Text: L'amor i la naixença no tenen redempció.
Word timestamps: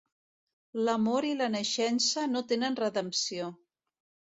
L'amor 0.87 1.27
i 1.33 1.35
la 1.43 1.51
naixença 1.57 2.25
no 2.33 2.43
tenen 2.55 2.81
redempció. 2.83 3.55